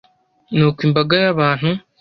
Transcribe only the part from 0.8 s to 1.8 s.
imbaga y abantu